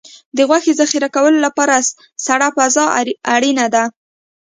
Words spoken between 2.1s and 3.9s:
سړه فضا اړینه ده.